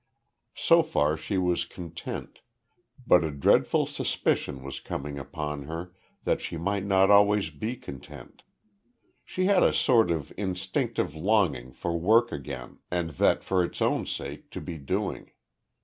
[0.55, 2.39] So far she was content,
[3.05, 5.93] but a dreadful suspicion was coming upon her
[6.23, 8.41] that she might not be always content.
[9.23, 14.07] She had a sort of instinctive longing for work again, and that for its own
[14.07, 15.33] sake to be doing.